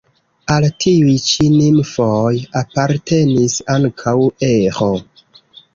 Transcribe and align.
Al 0.53 0.63
tiuj 0.85 1.13
ĉi 1.25 1.45
nimfoj 1.57 2.33
apartenis 2.63 3.61
ankaŭ 3.79 4.19
Eĥo. 4.53 4.95